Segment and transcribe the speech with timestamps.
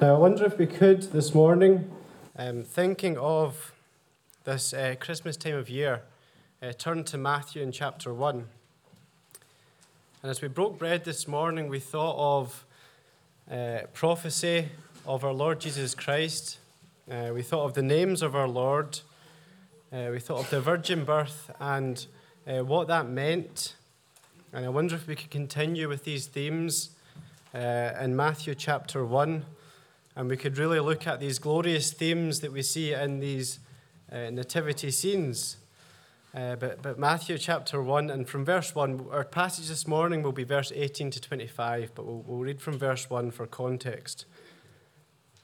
[0.00, 1.90] Now, I wonder if we could this morning,
[2.34, 3.74] um, thinking of
[4.44, 6.00] this uh, Christmas time of year,
[6.62, 8.46] uh, turn to Matthew in chapter 1.
[10.22, 12.64] And as we broke bread this morning, we thought of
[13.50, 14.70] uh, prophecy
[15.04, 16.56] of our Lord Jesus Christ.
[17.10, 19.00] Uh, we thought of the names of our Lord.
[19.92, 22.06] Uh, we thought of the virgin birth and
[22.46, 23.74] uh, what that meant.
[24.54, 26.88] And I wonder if we could continue with these themes
[27.52, 29.44] in Matthew chapter 1
[30.16, 33.60] and we could really look at these glorious themes that we see in these
[34.10, 35.56] uh, nativity scenes.
[36.34, 40.32] Uh, but, but Matthew chapter 1, and from verse 1, our passage this morning will
[40.32, 44.26] be verse 18 to 25, but we'll, we'll read from verse 1 for context.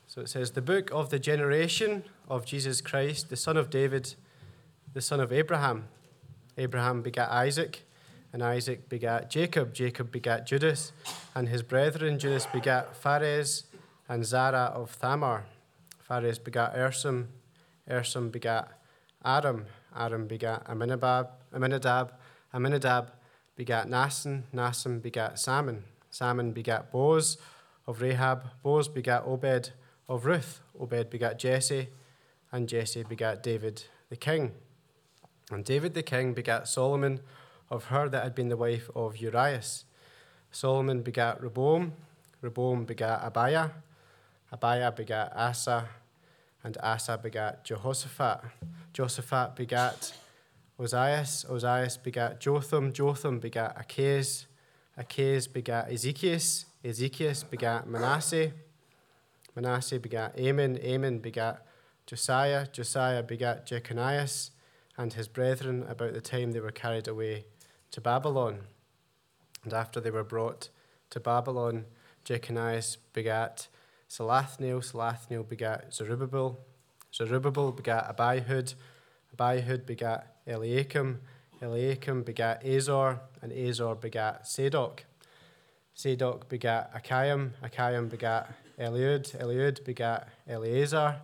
[0.06, 4.14] So it says, The book of the generation of Jesus Christ, the son of David,
[4.94, 5.88] the son of Abraham.
[6.56, 7.82] Abraham begat Isaac,
[8.32, 9.74] and Isaac begat Jacob.
[9.74, 10.92] Jacob begat Judas,
[11.34, 12.18] and his brethren.
[12.18, 13.64] Judas begat Phares
[14.08, 15.42] and Zara of Thamar.
[16.08, 17.26] Phares begat Esrom,
[17.88, 18.68] Esrom begat
[19.24, 22.12] Adam, Adam begat Aminadab, Aminadab,
[22.54, 23.10] Aminadab
[23.56, 27.38] begat Naasson, Naasson begat Salmon, Salmon begat Boaz
[27.86, 29.70] of Rahab, Boaz begat Obed
[30.08, 31.88] of Ruth, Obed begat Jesse,
[32.52, 34.52] and Jesse begat David the king.
[35.50, 37.20] And David the king begat Solomon
[37.70, 39.84] of her that had been the wife of Urias.
[40.50, 41.92] Solomon begat Rehoboam,
[42.40, 43.70] Rehoboam begat Abiah,
[44.56, 45.86] Abiah begat Asa,
[46.64, 48.42] and Asa begat Jehoshaphat.
[48.94, 50.12] Jehoshaphat begat
[50.80, 54.46] Ozias, Ozias begat Jotham, Jotham begat Achaz,
[54.98, 58.52] Achaz begat Ezekias, Ezekias begat Manasseh,
[59.54, 61.62] Manasseh begat Amon, Amon begat
[62.06, 64.50] Josiah, Josiah begat Jeconias
[64.96, 67.44] and his brethren about the time they were carried away
[67.90, 68.60] to Babylon.
[69.64, 70.70] And after they were brought
[71.10, 71.84] to Babylon,
[72.24, 73.68] Jeconias begat
[74.08, 76.58] Salathiel, Salathiel begat Zerubbabel,
[77.14, 78.74] Zerubbabel begat Abihud,
[79.36, 81.18] Abihud begat Eliakim,
[81.60, 85.00] Eliakim begat Azor, and Azor begat Sadok.
[85.96, 91.22] Sadok begat Achim, Achim begat Eliud, Eliud begat Eleazar,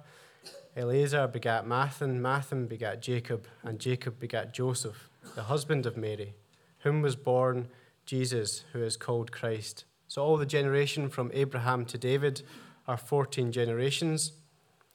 [0.74, 6.34] Eleazar begat Mathan, Mathan begat Jacob, and Jacob begat Joseph, the husband of Mary,
[6.80, 7.68] whom was born
[8.06, 9.84] Jesus, who is called Christ.
[10.08, 12.42] So all the generation from Abraham to David
[12.86, 14.32] are 14 generations,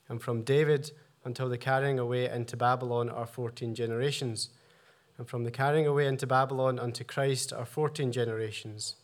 [0.09, 0.92] and from David
[1.24, 4.50] until the carrying away into Babylon are 14 generations,
[5.18, 8.96] and from the carrying away into Babylon unto Christ are 14 generations.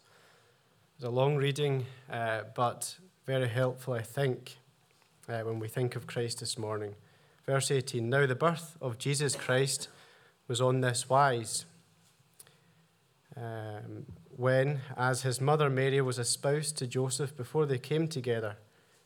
[0.95, 2.95] It's a long reading, uh, but
[3.25, 4.57] very helpful, I think,
[5.27, 6.95] uh, when we think of Christ this morning.
[7.45, 9.89] Verse 18 Now the birth of Jesus Christ
[10.47, 11.65] was on this wise.
[13.35, 14.05] Um,
[14.35, 18.57] when, as his mother Mary was espoused to Joseph before they came together,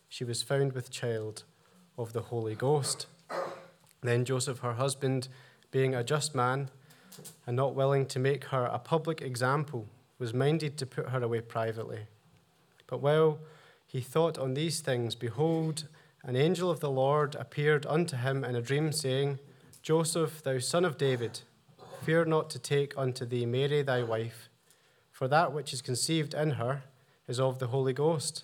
[0.10, 1.44] she was found with child
[1.98, 3.08] of the Holy Ghost.
[4.02, 5.28] Then Joseph, her husband,
[5.72, 6.70] being a just man
[7.46, 9.88] and not willing to make her a public example,
[10.20, 12.08] was minded to put her away privately.
[12.88, 13.40] But while
[13.86, 15.88] he thought on these things, behold,
[16.24, 19.40] an angel of the Lord appeared unto him in a dream, saying,
[19.82, 21.42] Joseph, thou son of David,
[22.04, 24.50] fear not to take unto thee Mary thy wife,
[25.12, 26.84] for that which is conceived in her
[27.28, 28.44] is of the Holy Ghost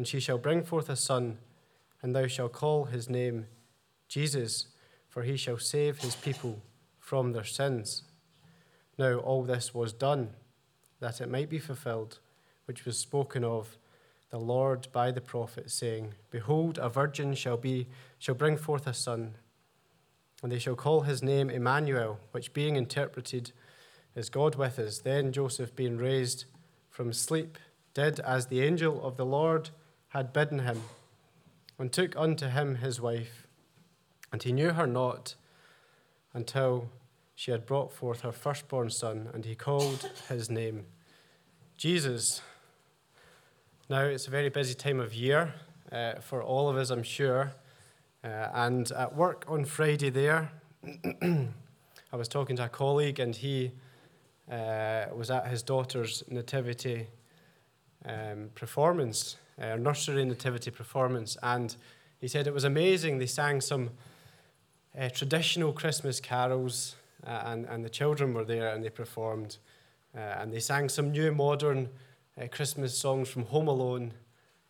[0.00, 1.36] and she shall bring forth a son,
[2.00, 3.44] and thou shalt call his name
[4.08, 4.68] Jesus,
[5.10, 6.62] for he shall save his people
[6.98, 8.04] from their sins.
[8.96, 10.30] Now all this was done,
[11.00, 12.18] that it might be fulfilled,
[12.64, 13.76] which was spoken of
[14.30, 17.86] the Lord by the prophet, saying, Behold, a virgin shall be
[18.18, 19.34] shall bring forth a son,
[20.42, 23.52] and they shall call his name Emmanuel, which being interpreted
[24.16, 25.00] is God with us.
[25.00, 26.46] Then Joseph, being raised
[26.88, 27.58] from sleep,
[27.92, 29.68] did as the angel of the Lord
[30.10, 30.82] had bidden him,
[31.78, 33.46] and took unto him his wife.
[34.32, 35.34] And he knew her not
[36.34, 36.88] until
[37.34, 40.86] she had brought forth her firstborn son, and he called his name
[41.76, 42.42] Jesus.
[43.88, 45.54] Now, it's a very busy time of year
[45.90, 47.52] uh, for all of us, I'm sure.
[48.22, 50.52] Uh, and at work on Friday, there,
[51.22, 53.72] I was talking to a colleague, and he
[54.50, 57.06] uh, was at his daughter's nativity
[58.04, 61.76] um, performance uh, nursery nativity performance, and
[62.20, 63.18] he said it was amazing.
[63.18, 63.90] They sang some
[64.98, 69.58] uh, traditional Christmas carols, uh, and, and the children were there and they performed.
[70.16, 71.88] Uh, and they sang some new modern
[72.40, 74.12] uh, Christmas songs from Home Alone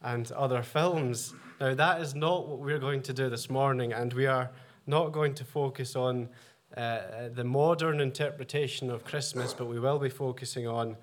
[0.03, 1.35] and other films.
[1.61, 4.51] Now, that is not what we're going to do this morning, and we are
[4.87, 6.29] not going to focus on
[6.77, 10.97] uh, the modern interpretation of Christmas, but we will be focusing on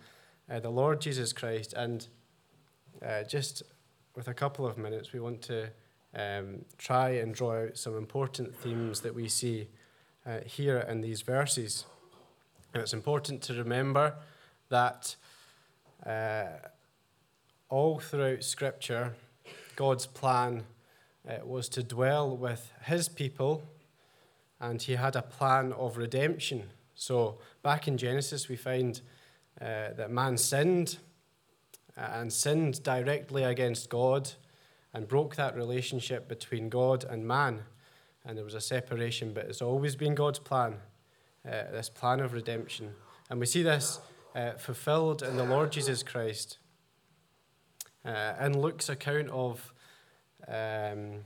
[0.50, 2.08] the Lord Jesus Christ and
[3.28, 3.64] just
[4.16, 5.70] with a couple of minutes, we want to
[6.16, 9.68] um, try and draw out some important themes that we see
[10.26, 11.86] uh, here in these verses.
[12.74, 14.16] And it's important to remember
[14.70, 15.16] that
[16.06, 16.46] uh,
[17.70, 19.14] all throughout Scripture,
[19.76, 20.64] God's plan
[21.28, 23.64] uh, was to dwell with His people,
[24.60, 26.64] and He had a plan of redemption.
[26.96, 29.00] So, back in Genesis, we find
[29.62, 31.07] uh, that man sinned uh,
[31.98, 34.32] and sinned directly against God
[34.94, 37.64] and broke that relationship between God and man.
[38.26, 40.78] And there was a separation, but it's always been God's plan,
[41.46, 42.94] uh, this plan of redemption.
[43.30, 44.00] And we see this
[44.36, 46.60] uh, fulfilled in the Lord Jesus Christ.
[48.06, 49.74] Uh, in Luke's account of
[50.48, 51.26] um,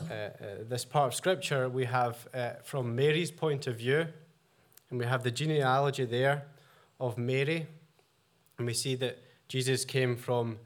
[0.00, 0.30] uh, uh,
[0.68, 4.06] this part of Scripture, we have uh, from Mary's point of view,
[4.90, 6.44] and we have the genealogy there
[7.00, 7.66] of Mary,
[8.56, 10.58] and we see that Jesus came from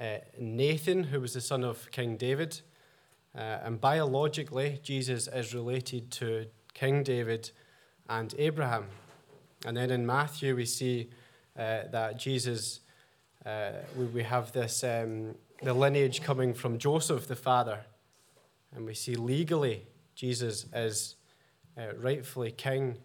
[0.00, 2.62] uh, Nathan, who was the son of King David.
[3.36, 7.50] Uh, and biologically, Jesus is related to King David
[8.08, 8.86] and Abraham.
[9.66, 11.10] And then in Matthew, we see
[11.56, 12.80] uh, that Jesus,
[13.44, 17.80] uh, we, we, have this, um, the lineage coming from Joseph, the father.
[18.74, 21.16] And we see legally Jesus is
[21.76, 22.98] uh, rightfully king,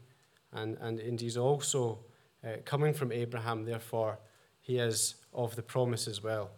[0.53, 2.00] and, and, he's also
[2.44, 4.19] uh, coming from Abraham, therefore,
[4.67, 6.51] he is of the promise as well.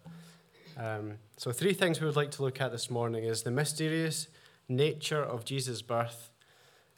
[0.76, 4.28] Um, so, three things we would like to look at this morning is the mysterious
[4.68, 6.32] nature of Jesus' birth,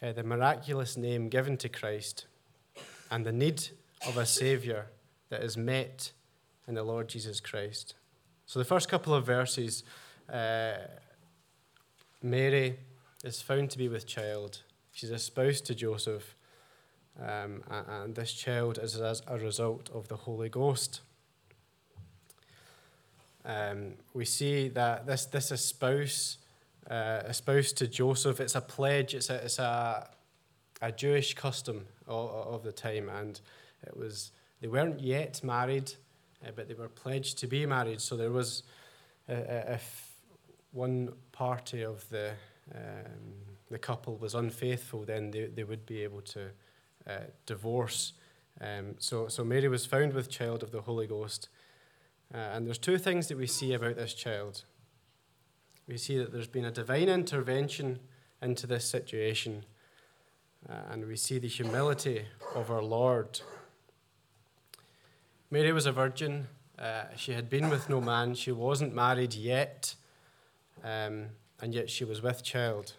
[0.01, 2.27] uh, the miraculous name given to Christ,
[3.09, 3.61] and the need
[4.07, 4.87] of a Saviour
[5.27, 6.13] that is met
[6.65, 7.95] in the Lord Jesus Christ.
[8.45, 9.83] So, the first couple of verses
[10.31, 10.75] uh,
[12.23, 12.79] Mary
[13.25, 14.61] is found to be with child.
[14.93, 16.37] She's espoused to Joseph,
[17.19, 21.01] um, and this child is as a result of the Holy Ghost.
[23.43, 26.37] Um, we see that this, this espouse,
[26.89, 30.07] uh, espoused to Joseph, it's a pledge, it's a, it's a,
[30.81, 33.39] a Jewish custom of, of the time, and
[33.85, 34.31] it was
[34.61, 35.91] they weren't yet married,
[36.45, 37.99] uh, but they were pledged to be married.
[37.99, 38.63] So there was,
[39.27, 40.11] uh, if
[40.71, 42.33] one party of the
[42.75, 43.33] um,
[43.71, 46.49] the couple was unfaithful, then they, they would be able to
[47.07, 48.13] uh, divorce.
[48.59, 51.49] Um, so, so Mary was found with child of the Holy Ghost.
[52.33, 54.63] Uh, and there's two things that we see about this child.
[55.87, 57.99] We see that there's been a divine intervention
[58.41, 59.65] into this situation,
[60.69, 62.25] uh, and we see the humility
[62.55, 63.41] of our Lord.
[65.49, 66.47] Mary was a virgin.
[66.79, 68.35] Uh, she had been with no man.
[68.35, 69.95] She wasn't married yet,
[70.83, 71.27] um,
[71.59, 72.93] and yet she was with child.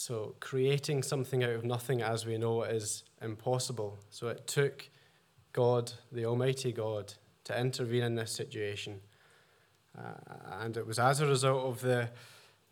[0.00, 3.98] So, creating something out of nothing, as we know, is impossible.
[4.10, 4.88] So, it took
[5.52, 9.00] God, the Almighty God, to intervene in this situation.
[9.98, 12.10] Uh, and it was as a result of the,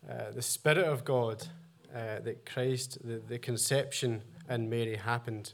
[0.09, 1.45] uh, the Spirit of God
[1.93, 5.51] uh, that Christ, the, the conception in Mary happened.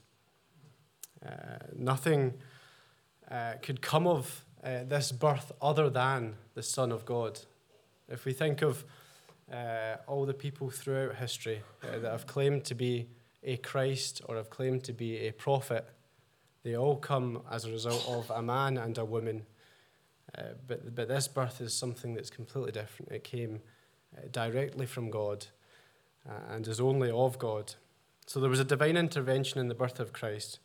[1.26, 2.36] Uh, nothing
[3.32, 7.40] uh, could come of uh, this birth other than the Son of God.
[8.08, 8.86] If we think of
[10.08, 13.08] all the people throughout history that have claimed to be
[13.44, 15.86] a Christ or have claimed to be a prophet,
[16.64, 19.46] they all come as a result of a man and a woman.
[20.38, 23.12] Uh, but, but this birth is something that's completely different.
[23.12, 23.62] It came
[24.18, 25.46] uh, directly from God
[26.28, 27.74] uh, and is only of God.
[28.26, 30.60] So there was a divine intervention in the birth of Christ.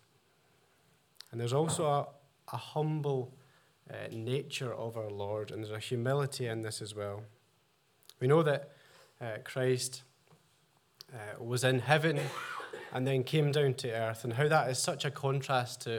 [1.31, 2.07] And there's also a,
[2.53, 3.35] a humble
[3.91, 7.23] uh, nature of our Lord, and there's a humility in this as well.
[8.21, 8.73] We know that
[9.21, 10.03] uh, Christ
[11.13, 12.21] uh, was in heaven
[12.93, 15.99] and then came down to earth, and how that is such a contrast to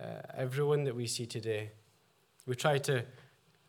[0.00, 1.70] uh, everyone that we see today.
[2.46, 3.04] We try to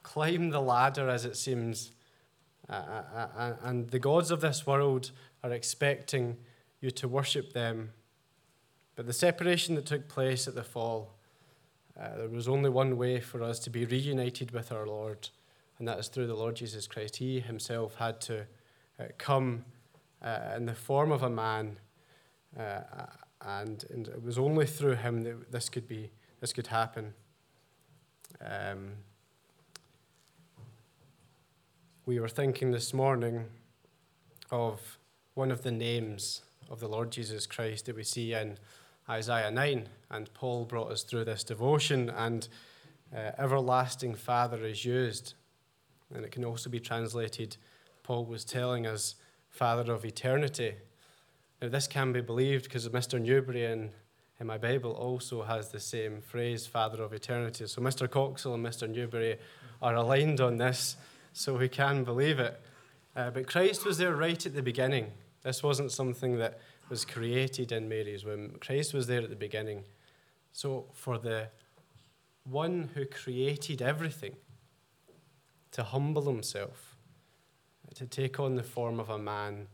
[0.03, 1.91] climb the ladder, as it seems,
[2.69, 5.11] and the gods of this world
[5.43, 6.37] are expecting
[6.81, 7.91] you to worship them.
[8.95, 11.15] But the separation that took place at the fall,
[11.99, 15.29] uh, there was only one way for us to be reunited with our Lord,
[15.77, 17.17] and that is through the Lord Jesus Christ.
[17.17, 18.45] He himself had to
[18.99, 19.65] uh, come
[20.55, 21.77] in the form of a man
[22.57, 22.79] uh,
[23.41, 27.13] and, and it was only through him that this could be this could happen.
[28.41, 28.91] Um,
[32.05, 33.45] we were thinking this morning
[34.51, 34.99] of
[35.33, 38.57] one of the names of the Lord Jesus Christ that we see in
[39.09, 42.47] Isaiah 9, and Paul brought us through this devotion, and
[43.15, 45.35] uh, everlasting Father is used.
[46.15, 47.57] And it can also be translated,
[48.03, 49.15] Paul was telling us,
[49.49, 50.75] Father of eternity.
[51.61, 53.21] Now, this can be believed because Mr.
[53.21, 53.91] Newberry in
[54.39, 57.67] And my Bible also has the same phrase, Father of Eternity.
[57.67, 58.07] So Mr.
[58.07, 58.89] Coxall and Mr.
[58.89, 59.37] Newberry
[59.81, 60.97] are aligned on this,
[61.31, 62.59] so we can believe it.
[63.15, 65.11] Uh, but Christ was there right at the beginning.
[65.43, 68.57] This wasn't something that was created in Mary's womb.
[68.59, 69.85] Christ was there at the beginning.
[70.51, 71.47] So, for the
[72.43, 74.35] one who created everything
[75.75, 76.95] to humble himself,
[77.95, 79.67] to take on the form of a man,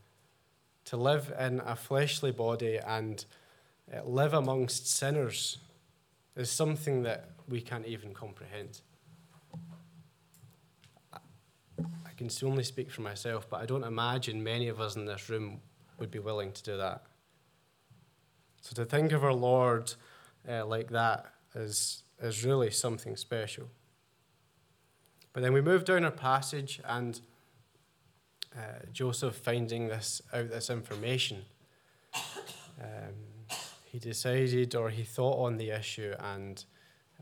[0.84, 3.24] to live in a fleshly body and
[3.96, 5.60] uh, live amongst sinners
[6.36, 8.82] is something that we can't even comprehend.
[11.80, 15.30] I can only speak for myself, but I don't imagine many of us in this
[15.30, 15.62] room
[16.00, 17.04] would be willing to do that.
[18.62, 19.94] So to think of our Lord
[20.50, 23.70] uh, like that is, is really something special.
[25.34, 27.22] But then we move down our passage, and
[28.56, 31.46] uh, Joseph finding this out this information,
[32.82, 33.16] um,
[33.86, 36.66] he decided or he thought on the issue and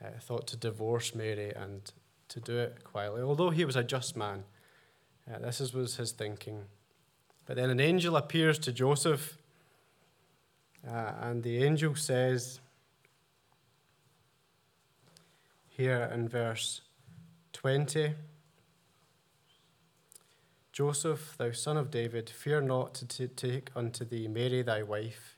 [0.03, 1.91] uh, thought to divorce Mary and
[2.29, 3.21] to do it quietly.
[3.21, 4.43] Although he was a just man,
[5.31, 6.63] uh, this was his thinking.
[7.45, 9.37] But then an angel appears to Joseph,
[10.87, 12.59] uh, and the angel says
[15.69, 16.81] here in verse
[17.59, 18.15] 20
[20.71, 25.37] Joseph, thou son of David, fear not to t- take unto thee Mary thy wife,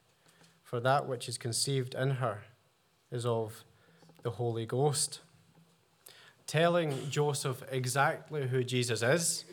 [0.63, 2.43] for that which is conceived in her
[3.11, 3.63] is of
[4.21, 5.21] the Holy Ghost.
[6.45, 9.45] Telling Joseph exactly who Jesus is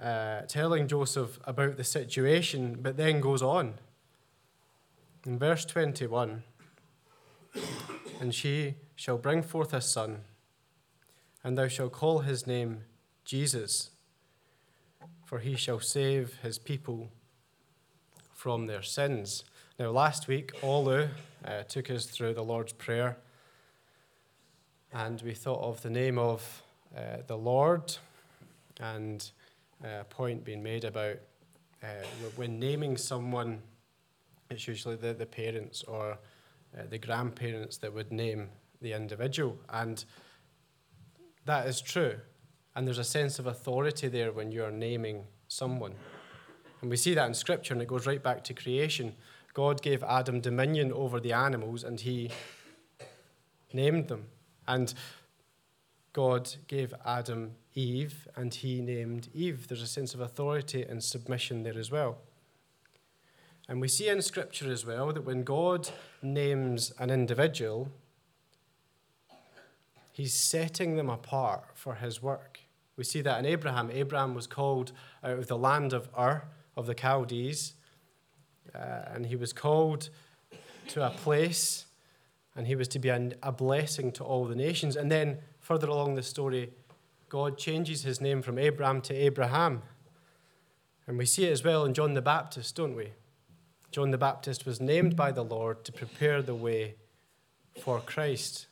[0.00, 3.74] uh, telling Joseph about the situation, but then goes on.
[5.24, 6.42] In verse 21,
[8.20, 10.20] and she shall bring forth a son,
[11.44, 12.84] and thou shalt call his name
[13.24, 13.90] Jesus,
[15.26, 17.10] for he shall save his people
[18.32, 19.44] from their sins.
[19.78, 21.08] Now, last week, Olu
[21.44, 23.18] uh, took us through the Lord's Prayer,
[24.92, 26.62] and we thought of the name of
[26.96, 27.96] uh, the Lord
[28.80, 29.30] and
[29.84, 31.16] uh, point being made about
[31.82, 31.86] uh,
[32.36, 33.60] when naming someone,
[34.48, 38.48] it's usually the, the parents or uh, the grandparents that would name
[38.80, 39.58] the individual.
[39.68, 40.04] And
[41.44, 42.16] that is true.
[42.74, 45.94] And there's a sense of authority there when you're naming someone.
[46.80, 49.14] And we see that in Scripture, and it goes right back to creation.
[49.54, 52.30] God gave Adam dominion over the animals, and he
[53.72, 54.26] named them.
[54.66, 54.92] And
[56.12, 59.68] God gave Adam Eve, and he named Eve.
[59.68, 62.18] There's a sense of authority and submission there as well.
[63.68, 65.88] And we see in Scripture as well that when God
[66.20, 67.88] names an individual,
[70.14, 72.60] he's setting them apart for his work.
[72.96, 73.90] We see that in Abraham.
[73.92, 74.92] Abraham was called
[75.24, 76.44] out of the land of Ur,
[76.76, 77.74] of the Chaldees,
[78.72, 80.10] uh, and he was called
[80.88, 81.86] to a place,
[82.54, 84.94] and he was to be a, a blessing to all the nations.
[84.94, 86.70] And then further along the story,
[87.28, 89.82] God changes his name from Abraham to Abraham.
[91.08, 93.08] And we see it as well in John the Baptist, don't we?
[93.90, 96.94] John the Baptist was named by the Lord to prepare the way
[97.82, 98.68] for Christ.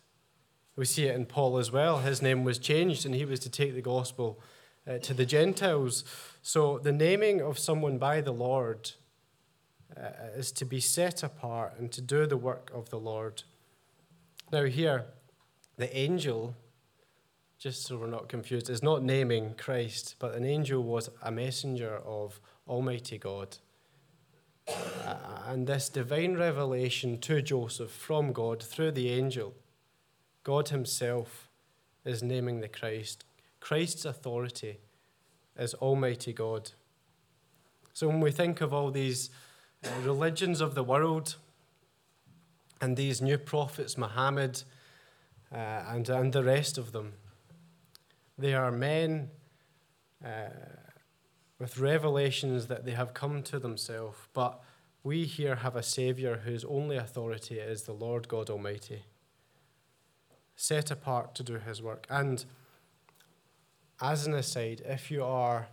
[0.77, 1.99] We see it in Paul as well.
[1.99, 4.41] His name was changed and he was to take the gospel
[4.87, 6.05] uh, to the Gentiles.
[6.41, 8.93] So the naming of someone by the Lord
[9.97, 13.43] uh, is to be set apart and to do the work of the Lord.
[14.51, 15.05] Now, here,
[15.77, 16.57] the angel
[17.63, 21.99] just so we're not confused, is not naming Christ, but an angel was a messenger
[22.05, 23.57] of Almighty God.
[24.67, 25.15] Uh,
[25.47, 29.55] and this divine revelation to Joseph from God through the angel,
[30.45, 31.49] God Himself
[32.05, 33.25] is naming the Christ.
[33.61, 34.79] Christ's authority
[35.57, 36.73] is Almighty God.
[37.93, 39.31] So when we think of all these
[39.85, 41.37] uh, religions of the world
[42.81, 44.63] and these new prophets, Muhammad,
[45.53, 47.13] uh, and, and the rest of them,
[48.39, 49.31] they are men
[50.25, 50.49] uh,
[51.59, 54.61] with revelations that they have come to themselves, but
[55.05, 59.05] we here have a Saviour whose only authority is the Lord God Almighty,
[60.63, 62.07] set apart to do His work.
[62.09, 62.45] And
[64.01, 65.67] as an aside, if you are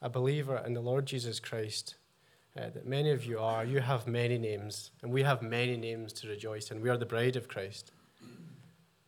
[0.00, 1.96] a believer in the Lord Jesus Christ,
[2.56, 6.12] uh, that many of you are, you have many names, and we have many names
[6.12, 6.80] to rejoice in.
[6.80, 7.90] We are the bride of Christ.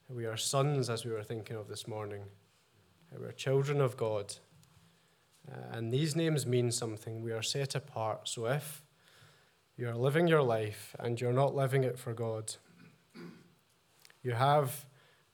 [0.08, 2.22] We are sons, as we were thinking of this morning.
[3.16, 4.34] We're children of God.
[5.48, 7.22] Uh, and these names mean something.
[7.22, 8.28] We are set apart.
[8.28, 8.82] So if
[9.76, 12.56] you're living your life and you're not living it for God,
[14.24, 14.87] you have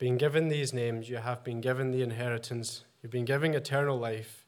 [0.04, 4.44] been given these names, you have been given the inheritance, you've been given eternal life.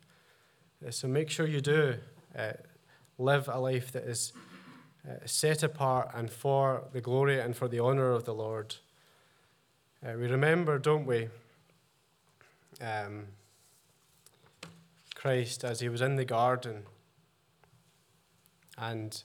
[0.86, 1.94] Uh, so make sure you do
[2.38, 2.52] uh,
[3.16, 4.34] live a life that is
[5.08, 8.76] uh, set apart and for the glory and for the honor of the Lord.
[10.06, 11.30] Uh, we remember, don't we,
[12.82, 13.24] um,
[15.14, 16.82] Christ as he was in the garden
[18.76, 19.22] and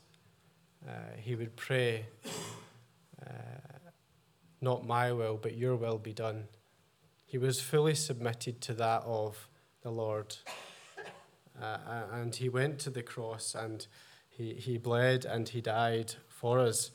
[0.87, 2.05] uh, he would pray,
[3.21, 3.80] uh,
[4.61, 6.45] Not my will, but your will be done.
[7.25, 9.47] He was fully submitted to that of
[9.81, 10.35] the Lord.
[11.61, 11.77] Uh,
[12.13, 13.85] and he went to the cross and
[14.29, 16.91] he, he bled and he died for us.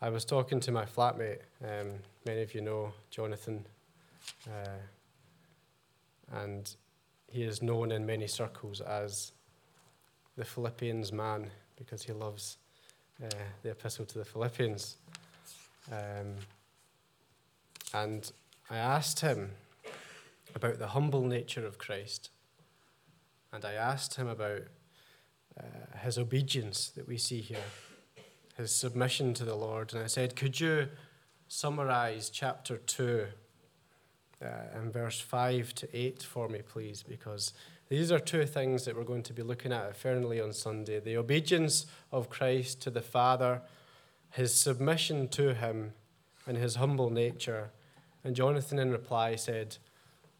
[0.00, 1.92] I was talking to my flatmate, um,
[2.26, 3.66] many of you know Jonathan,
[4.46, 4.78] uh,
[6.32, 6.74] and
[7.30, 9.32] he is known in many circles as
[10.36, 12.58] the Philippians man because he loves
[13.24, 13.28] uh,
[13.62, 14.96] the epistle to the Philippians.
[15.90, 16.34] Um,
[17.92, 18.30] and
[18.68, 19.52] I asked him
[20.54, 22.30] about the humble nature of Christ.
[23.52, 24.62] And I asked him about
[25.58, 27.58] uh, his obedience that we see here,
[28.56, 29.92] his submission to the Lord.
[29.94, 30.88] And I said, Could you
[31.48, 33.26] summarize chapter 2
[34.42, 37.02] uh, and verse 5 to 8 for me, please?
[37.02, 37.52] Because
[37.88, 41.16] these are two things that we're going to be looking at at on Sunday the
[41.16, 43.62] obedience of Christ to the Father,
[44.30, 45.92] his submission to him,
[46.46, 47.70] and his humble nature.
[48.26, 49.76] And Jonathan, in reply, said,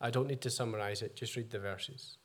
[0.00, 2.16] I don't need to summarize it, just read the verses.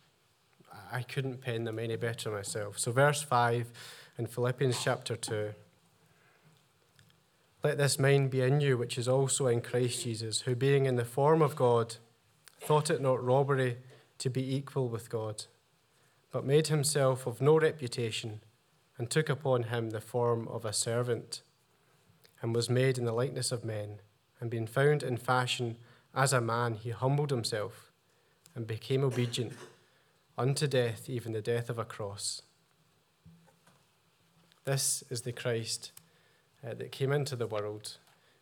[0.91, 2.80] I couldn't pen them any better myself.
[2.80, 3.72] So, verse 5
[4.18, 5.53] in Philippians chapter 2.
[7.63, 10.96] Let this mind be in you, which is also in Christ Jesus, who, being in
[10.96, 11.98] the form of God,
[12.60, 13.77] thought it not robbery
[14.18, 15.44] to be equal with God,
[16.32, 18.41] but made himself of no reputation,
[18.98, 21.44] and took upon him the form of a servant,
[22.41, 24.00] and was made in the likeness of men,
[24.41, 25.77] and being found in fashion
[26.13, 27.91] as a man, he humbled himself,
[28.53, 29.53] and became obedient
[30.38, 32.41] unto death, even the death of a cross.
[34.65, 35.91] This is the Christ
[36.65, 37.98] uh, that came into the world.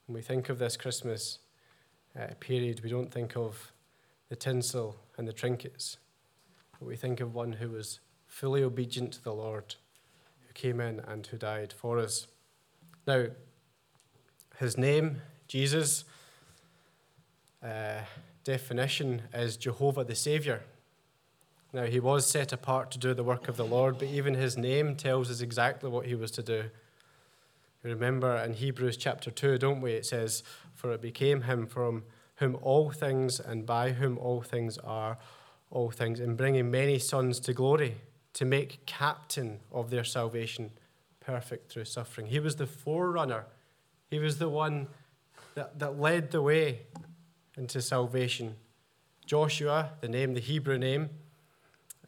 [0.08, 1.40] When we think of this Christmas
[2.20, 3.72] uh, period, we don't think of
[4.30, 5.98] the tinsel and the trinkets.
[6.80, 9.76] But we think of one who was fully obedient to the Lord,
[10.48, 12.28] who came in and who died for us.
[13.06, 13.28] Now,
[14.58, 16.06] his name, Jesus,
[17.64, 18.02] uh,
[18.44, 20.62] definition is Jehovah the Saviour.
[21.74, 24.58] Now, he was set apart to do the work of the Lord, but even his
[24.58, 26.66] name tells us exactly what he was to do.
[27.82, 29.94] Remember in Hebrews chapter 2, don't we?
[29.94, 30.44] It says,
[30.76, 32.04] For it became him from
[32.36, 35.18] whom all things and by whom all things are
[35.72, 37.96] all things, in bringing many sons to glory,
[38.34, 40.70] to make captain of their salvation
[41.22, 42.28] perfect through suffering.
[42.28, 43.46] He was the forerunner,
[44.12, 44.88] he was the one
[45.56, 46.82] that, that led the way
[47.58, 48.56] into salvation.
[49.26, 51.10] Joshua, the name, the Hebrew name,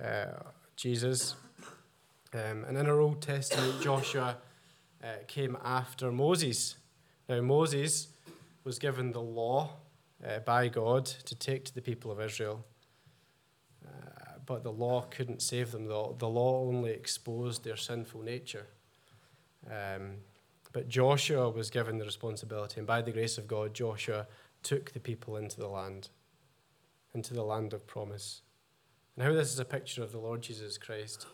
[0.04, 0.26] uh,
[0.76, 1.36] Jesus.
[2.34, 4.38] Um, and in our Old Testament, Joshua
[5.04, 6.78] uh, came after Moses.
[7.28, 8.08] Now, Moses
[8.64, 9.72] was given the law
[10.26, 12.66] uh, by God to take to the people of Israel.
[13.86, 18.68] Uh, but the law couldn't save them, the, the law only exposed their sinful nature.
[19.70, 20.18] Um,
[20.74, 24.28] but Joshua was given the responsibility, and by the grace of God, Joshua
[24.64, 26.10] took the people into the land,
[27.14, 28.42] into the land of promise.
[29.16, 31.28] And how this is a picture of the Lord Jesus Christ.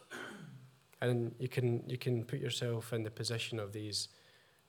[0.99, 4.07] And you can, you can put yourself in the position of these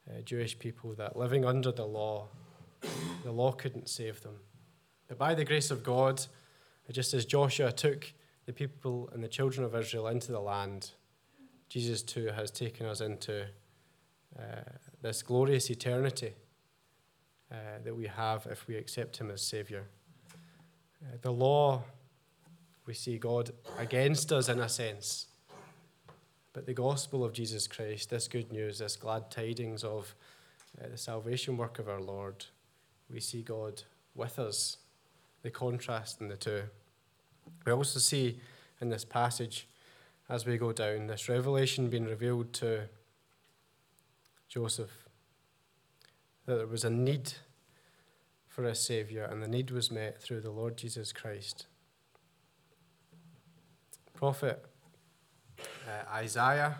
[0.07, 2.27] uh, Jewish people that living under the law,
[3.23, 4.35] the law couldn't save them.
[5.07, 6.23] But by the grace of God,
[6.91, 8.13] just as Joshua took
[8.45, 10.91] the people and the children of Israel into the land,
[11.67, 13.45] Jesus too has taken us into
[14.37, 14.58] uh,
[15.01, 16.33] this glorious eternity
[17.51, 19.83] uh, that we have if we accept Him as Saviour.
[21.01, 21.81] Uh, the law,
[22.85, 25.27] we see God against us in a sense.
[26.53, 30.13] But the gospel of Jesus Christ, this good news, this glad tidings of
[30.81, 32.45] uh, the salvation work of our Lord,
[33.09, 33.83] we see God
[34.15, 34.77] with us,
[35.41, 36.63] the contrast in the two.
[37.65, 38.39] We also see
[38.81, 39.67] in this passage,
[40.27, 42.89] as we go down, this revelation being revealed to
[44.49, 45.07] Joseph
[46.45, 47.33] that there was a need
[48.47, 51.67] for a Saviour, and the need was met through the Lord Jesus Christ.
[54.15, 54.65] Prophet
[55.87, 56.79] uh, Isaiah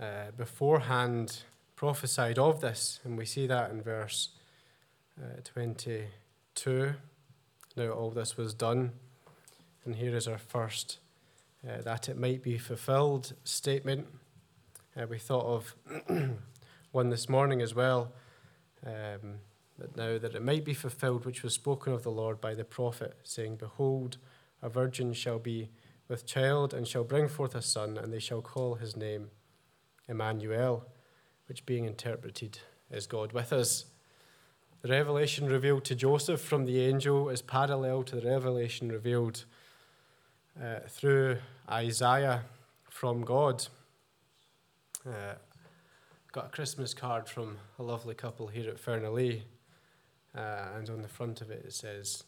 [0.00, 1.42] uh, beforehand
[1.76, 4.30] prophesied of this, and we see that in verse
[5.20, 6.94] uh, 22.
[7.76, 8.92] Now, all this was done,
[9.84, 10.98] and here is our first
[11.68, 14.06] uh, that it might be fulfilled statement.
[14.98, 15.76] Uh, we thought of
[16.90, 18.10] one this morning as well,
[18.84, 19.38] um,
[19.94, 23.14] now that it might be fulfilled, which was spoken of the Lord by the prophet,
[23.22, 24.16] saying, Behold,
[24.60, 25.68] a virgin shall be
[26.08, 29.30] with child and shall bring forth a son, and they shall call his name
[30.08, 30.84] Emmanuel,
[31.46, 32.58] which being interpreted
[32.90, 33.84] is God with us.
[34.82, 39.44] The revelation revealed to Joseph from the angel is parallel to the revelation revealed
[40.60, 41.38] uh, through
[41.70, 42.42] Isaiah
[42.90, 43.68] from God.
[45.06, 45.34] Uh,
[46.32, 49.42] got a Christmas card from a lovely couple here at Fernalee,
[50.36, 52.24] uh, and on the front of it it says,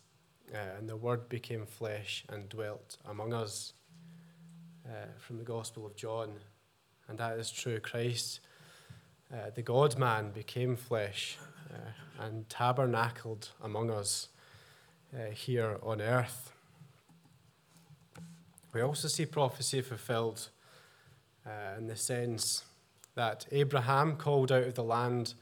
[0.54, 3.72] uh, And the Word became flesh and dwelt among us,
[4.86, 6.30] uh, from the Gospel of John.
[7.08, 7.80] And that is true.
[7.80, 8.38] Christ,
[9.32, 11.38] uh, the God man, became flesh
[11.74, 14.28] uh, and tabernacled among us
[15.32, 16.52] here on earth.
[18.72, 20.50] We also see prophecy fulfilled
[21.46, 22.64] uh, in the sense
[23.14, 25.34] that Abraham called out of the land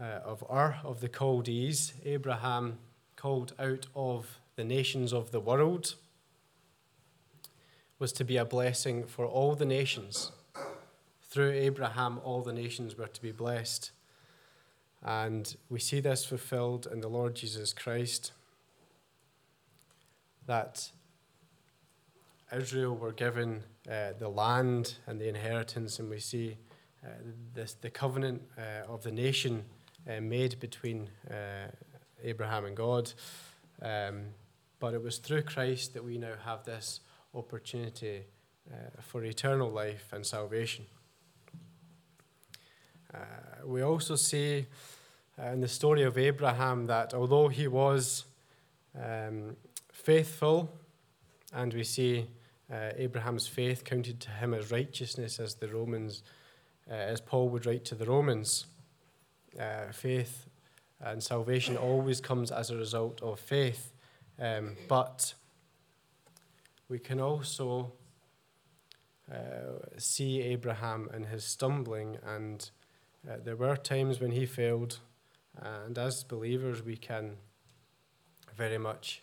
[0.00, 2.78] uh, of Ur of the Chaldees, Abraham
[3.16, 5.94] called out of the nations of the world,
[7.98, 10.32] was to be a blessing for all the nations.
[11.22, 13.92] Through Abraham, all the nations were to be blessed.
[15.02, 18.32] And we see this fulfilled in the Lord Jesus Christ.
[20.46, 20.90] That
[22.52, 26.56] Israel were given uh, the land and the inheritance, and we see
[27.04, 27.08] uh,
[27.54, 29.64] this, the covenant uh, of the nation
[30.08, 31.68] uh, made between uh,
[32.22, 33.12] Abraham and God.
[33.80, 34.26] Um,
[34.80, 37.00] but it was through Christ that we now have this
[37.34, 38.22] opportunity
[39.00, 40.86] for eternal life and salvation.
[43.64, 44.66] we also see
[45.38, 48.24] in the story of Abraham that although he was
[48.96, 49.56] um,
[49.92, 50.70] faithful,
[51.52, 52.26] and we see
[52.72, 56.22] uh, Abraham's faith counted to him as righteousness, as the Romans,
[56.88, 58.66] uh, as Paul would write to the Romans.
[59.58, 60.46] Uh, faith
[61.00, 63.92] and salvation always comes as a result of faith,
[64.38, 65.34] um, but
[66.88, 67.92] we can also
[69.32, 72.70] uh, see Abraham and his stumbling, and
[73.28, 75.00] uh, there were times when he failed,
[75.60, 77.36] and as believers, we can
[78.56, 79.22] very much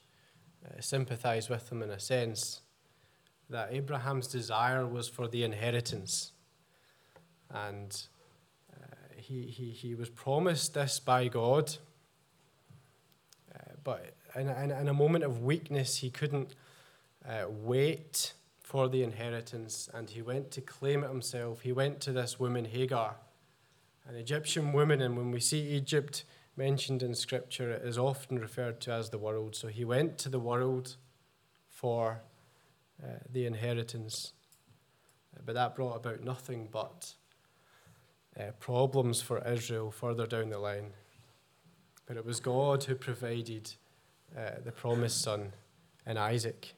[0.79, 2.61] sympathize with him in a sense
[3.49, 6.31] that Abraham's desire was for the inheritance.
[7.49, 7.99] And
[8.73, 11.75] uh, he, he, he was promised this by God.
[13.53, 16.55] Uh, but in, in, in, a moment of weakness, he couldn't
[17.27, 18.33] uh, wait
[18.63, 21.61] for the inheritance and he went to claim it himself.
[21.61, 23.15] He went to this woman, Hagar,
[24.09, 25.01] an Egyptian woman.
[25.01, 26.25] And when we see Egypt
[26.57, 29.55] mentioned in Scripture, it is often referred to as the world.
[29.55, 30.97] So he went to the world
[31.69, 32.21] for
[33.03, 34.33] uh, the inheritance.
[35.35, 37.13] Uh, but that brought about nothing but
[38.39, 40.93] uh, problems for Israel further down the line.
[42.07, 43.71] But it was God who provided
[44.35, 45.53] uh, the promised son
[46.07, 46.73] in Isaac.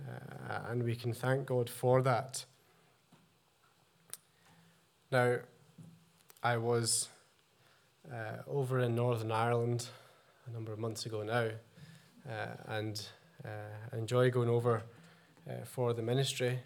[0.00, 2.44] Uh, and we can thank God for that.
[5.12, 5.36] Now,
[6.42, 7.08] I was
[8.48, 9.86] over in Northern Ireland
[10.48, 11.50] a number of months ago now,
[12.66, 13.06] and
[13.44, 14.82] I enjoy going over
[15.48, 16.60] uh, for the ministry.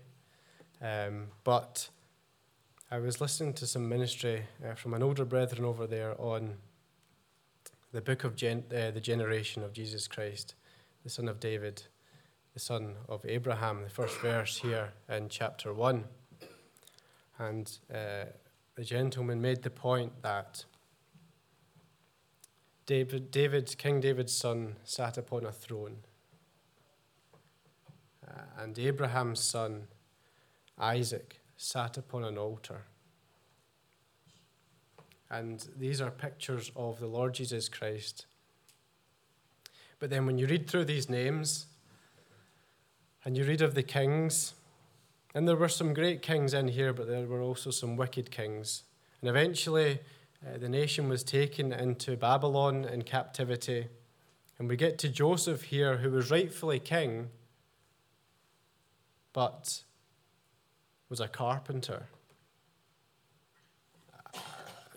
[0.81, 1.89] Um, but
[2.91, 6.55] I was listening to some ministry uh, from an older brethren over there on
[7.93, 10.55] the book of gen- uh, the generation of Jesus Christ,
[11.05, 11.83] the son of David,
[12.55, 16.05] the son of Abraham, the first verse here in chapter 1.
[17.39, 18.25] And uh,
[18.75, 20.65] the gentleman made the point that
[22.87, 25.99] David, David, King David's son, sat upon a throne
[28.59, 29.89] and Abraham's son,
[30.79, 32.85] Isaac, sat upon an altar.
[35.31, 38.27] And these are pictures of the Lord Jesus Christ.
[39.99, 41.67] But then when you read through these names,
[43.25, 44.55] and you read of the kings,
[45.35, 48.85] and there were some great kings in here, but there were also some wicked kings.
[49.21, 50.01] And eventually,
[50.47, 53.89] uh, the nation was taken into Babylon in captivity.
[54.59, 57.29] And we get to Joseph here, who was rightfully king,
[59.33, 59.83] but
[61.09, 62.07] was a carpenter.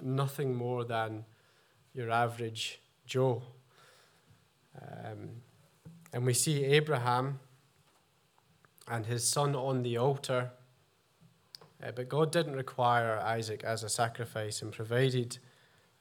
[0.01, 1.25] Nothing more than
[1.93, 3.43] your average Joe.
[4.81, 5.29] Um,
[6.13, 7.39] and we see Abraham
[8.87, 10.51] and his son on the altar.
[11.81, 15.37] Uh, but God didn't require Isaac as a sacrifice and provided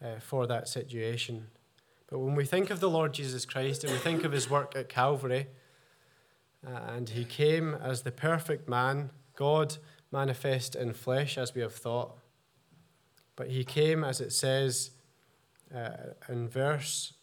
[0.02, 1.46] uh, for that situation.
[2.08, 4.74] But when we think of the Lord Jesus Christ and we think of his work
[4.74, 5.46] at Calvary,
[6.62, 9.76] and he came as the perfect man, God
[10.12, 12.18] manifest in flesh, as we have thought.
[13.36, 14.90] But he came, as it says
[15.74, 17.14] uh, in verse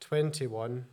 [0.00, 0.86] 21.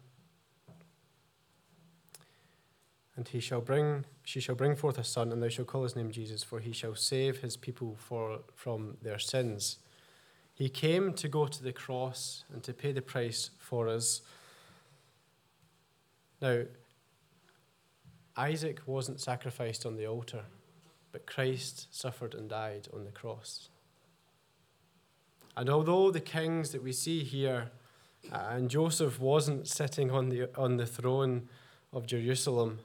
[3.22, 5.96] and he shall bring she shall bring forth a son, and thou shalt call his
[5.96, 9.78] name Jesus, for he shall save his people for, from their sins.
[10.54, 14.22] He came to go to the cross and to pay the price for us.
[16.40, 16.64] Now,
[18.42, 20.46] Isaac wasn't sacrificed on the altar,
[21.12, 23.70] but Christ suffered and died on the cross.
[25.56, 27.70] And although the kings that we see here,
[28.32, 31.50] uh, and Joseph wasn't sitting on the, on the throne
[31.94, 32.80] of Jerusalem,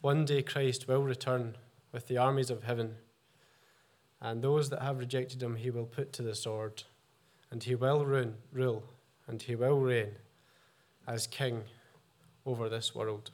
[0.00, 1.56] one day Christ will return
[1.92, 2.94] with the armies of heaven,
[4.22, 6.84] and those that have rejected him he will put to the sword,
[7.50, 8.84] and he will rule,
[9.26, 10.12] and he will reign
[11.06, 11.64] as king
[12.46, 13.32] over this world.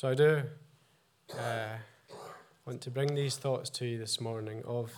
[0.00, 0.42] So I do
[1.38, 1.76] uh,
[2.64, 4.94] want to bring these thoughts to you this morning of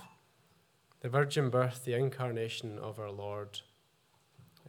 [1.01, 3.63] the virgin birth, the incarnation of our Lord,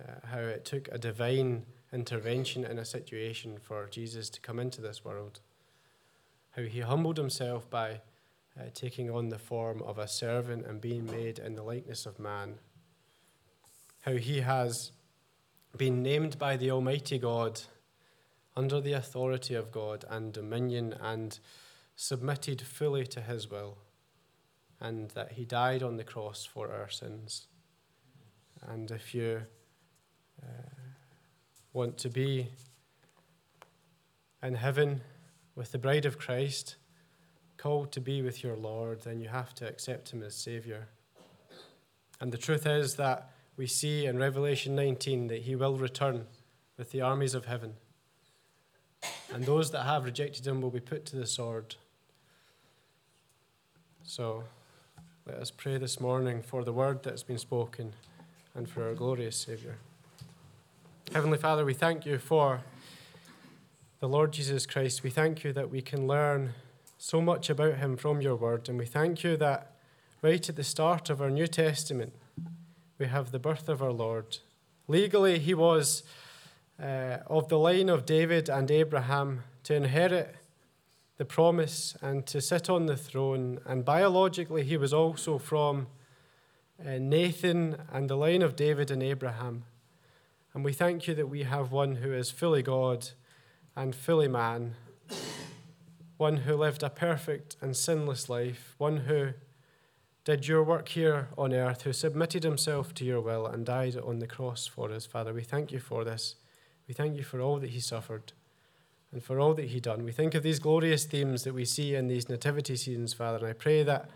[0.02, 4.82] uh, how it took a divine intervention in a situation for Jesus to come into
[4.82, 5.39] this world.
[6.56, 8.02] How he humbled himself by
[8.60, 12.17] uh, taking on the form of a servant and being made in the likeness of
[12.17, 12.56] man.
[14.02, 14.93] How he has
[15.78, 17.62] been named by the Almighty God
[18.55, 21.39] under the authority of God and dominion and
[21.95, 23.77] submitted fully to his will,
[24.79, 27.47] and that he died on the cross for our sins.
[28.61, 29.43] And if you
[30.41, 30.45] uh,
[31.73, 32.49] want to be
[34.41, 35.01] in heaven
[35.55, 36.75] with the bride of Christ,
[37.57, 40.87] called to be with your Lord, then you have to accept him as Savior.
[42.19, 46.25] And the truth is that we see in Revelation 19 that he will return
[46.77, 47.75] with the armies of heaven.
[49.34, 51.76] And those that have rejected him will be put to the sword.
[54.04, 54.43] So
[55.26, 57.93] let us pray this morning for the word that has been spoken
[58.54, 59.78] and for our glorious Savior.
[61.12, 62.62] Heavenly Father, we thank you for
[64.00, 65.02] the Lord Jesus Christ.
[65.02, 66.54] We thank you that we can learn
[67.00, 68.69] so much about him from your word.
[68.69, 69.72] And we thank you that
[70.22, 72.13] right at the start of our New Testament,
[73.00, 74.38] we have the birth of our Lord.
[74.88, 76.04] Legally, he was
[76.84, 80.36] uh, of the line of David and Abraham to inherit
[81.17, 83.60] the promise and to sit on the throne.
[83.65, 85.88] And biologically, he was also from
[86.86, 89.63] uh, Nathan and the line of David and Abraham.
[90.54, 93.10] And we thank you that we have one who is fully God
[93.76, 94.76] and fully man,
[96.17, 99.30] one who lived a perfect and sinless life, one who
[100.26, 104.19] did your work here on earth, who submitted himself to your will and died on
[104.19, 105.06] the cross for us.
[105.06, 106.36] Father, we thank you for this.
[106.88, 108.34] We thank you for all that he suffered
[109.12, 110.04] and for all that he done.
[110.04, 113.48] We think of these glorious themes that we see in these nativity scenes, Father, and
[113.48, 114.10] I pray that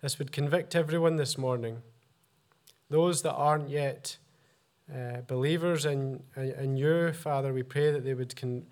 [0.00, 1.78] this would convict everyone this morning.
[2.90, 4.18] Those that aren't yet
[4.92, 8.66] uh, believers in, in you, Father, we pray that they would, con-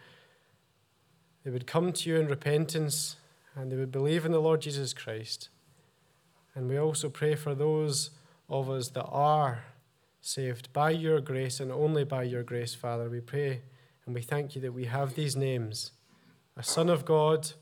[1.44, 3.16] they would come to you in repentance
[3.54, 5.48] and they would believe in the Lord Jesus Christ.
[6.54, 8.10] And we also pray for those
[8.48, 9.64] of us that are
[10.20, 13.08] saved by your grace and only by your grace, Father.
[13.08, 13.62] We pray
[14.06, 15.92] and we thank you that we have these names
[16.56, 17.52] a Son of God,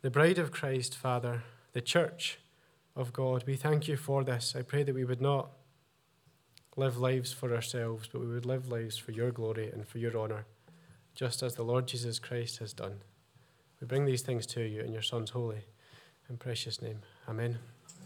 [0.00, 2.38] the bride of Christ, Father, the church
[2.94, 3.44] of God.
[3.46, 4.54] We thank you for this.
[4.56, 5.50] I pray that we would not
[6.76, 10.16] live lives for ourselves, but we would live lives for your glory and for your
[10.16, 10.46] honor,
[11.14, 13.00] just as the Lord Jesus Christ has done.
[13.80, 15.64] We bring these things to you in your Son's holy
[16.28, 17.00] and precious name.
[17.28, 17.75] Amen.